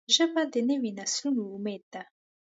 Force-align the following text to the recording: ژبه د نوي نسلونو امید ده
ژبه 0.15 0.41
د 0.53 0.55
نوي 0.69 0.91
نسلونو 0.99 1.43
امید 1.55 1.83
ده 1.93 2.01